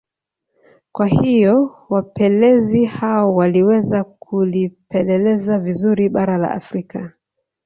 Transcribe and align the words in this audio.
Kwa 0.91 1.07
hiyo 1.07 1.75
wapelezi 1.89 2.85
hao 2.85 3.35
waliweza 3.35 4.03
kulipeleleza 4.03 5.59
vizuri 5.59 6.09
bara 6.09 6.37
la 6.37 6.51
Afrika 6.51 7.11